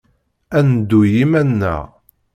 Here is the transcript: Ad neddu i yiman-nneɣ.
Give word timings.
Ad 0.57 0.65
neddu 0.69 0.99
i 1.07 1.09
yiman-nneɣ. 1.15 1.83